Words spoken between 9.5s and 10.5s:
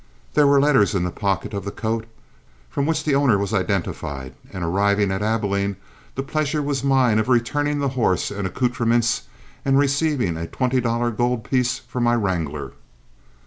and receiving a